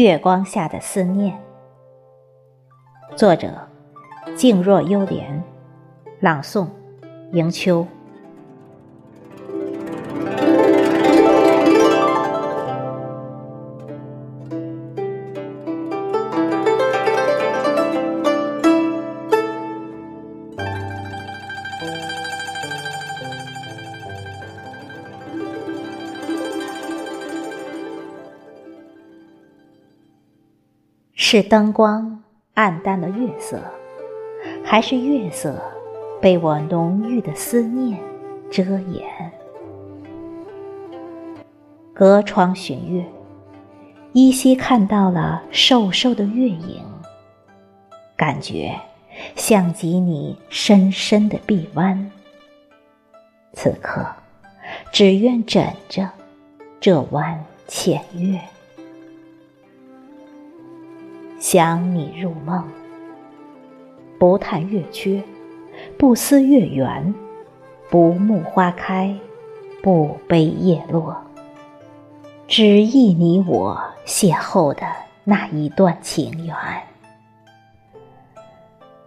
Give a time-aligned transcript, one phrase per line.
[0.00, 1.36] 月光下的思念，
[3.16, 3.68] 作者：
[4.36, 5.42] 静若幽莲，
[6.20, 6.68] 朗诵：
[7.32, 7.84] 迎秋。
[31.30, 32.22] 是灯光
[32.54, 33.60] 暗淡了月色，
[34.64, 35.62] 还是月色
[36.22, 38.00] 被我浓郁的思念
[38.50, 39.30] 遮掩？
[41.92, 43.04] 隔窗寻月，
[44.14, 46.82] 依稀看到了瘦瘦的月影，
[48.16, 48.74] 感觉
[49.36, 52.10] 像极你深深的臂弯。
[53.52, 54.02] 此刻，
[54.90, 56.08] 只愿枕着
[56.80, 58.40] 这弯浅月。
[61.50, 62.62] 想你入梦，
[64.18, 65.22] 不叹月缺，
[65.96, 67.14] 不思月圆，
[67.88, 69.16] 不慕花开，
[69.82, 71.16] 不悲叶落，
[72.46, 74.82] 只忆你我邂逅的
[75.24, 76.54] 那一段情缘。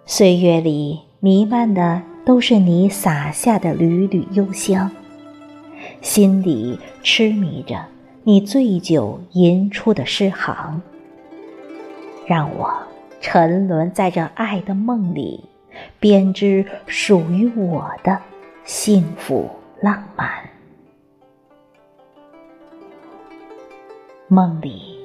[0.07, 4.89] 岁月里弥漫的都是你洒下的缕缕幽香，
[6.01, 7.85] 心里痴迷着
[8.23, 10.81] 你醉酒吟出的诗行。
[12.25, 12.71] 让我
[13.19, 15.43] 沉沦在这爱的梦里，
[15.99, 18.17] 编织属于我的
[18.63, 20.29] 幸福浪漫。
[24.27, 24.97] 梦里，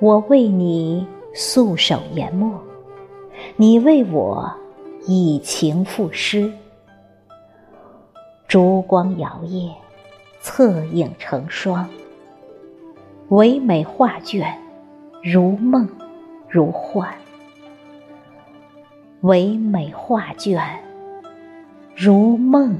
[0.00, 2.62] 我为你素手研墨，
[3.56, 4.52] 你为我
[5.06, 6.52] 以情赋诗。
[8.46, 9.72] 烛光摇曳，
[10.40, 11.88] 侧影成双，
[13.28, 14.56] 唯美画卷，
[15.22, 15.88] 如梦。
[16.50, 17.14] 如幻，
[19.20, 20.62] 唯美画卷，
[21.94, 22.78] 如梦，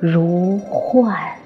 [0.00, 1.37] 如幻。